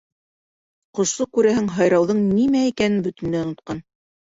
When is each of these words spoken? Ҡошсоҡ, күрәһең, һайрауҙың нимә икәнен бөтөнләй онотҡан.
Ҡошсоҡ, 0.99 1.29
күрәһең, 1.39 1.69
һайрауҙың 1.77 2.25
нимә 2.33 2.65
икәнен 2.73 3.07
бөтөнләй 3.11 3.45
онотҡан. 3.49 3.87